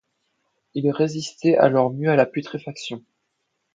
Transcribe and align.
Ils 0.73 0.89
résistaient 0.89 1.55
alors 1.59 1.93
mieux 1.93 2.09
à 2.09 2.15
la 2.15 2.25
putréfaction. 2.25 3.03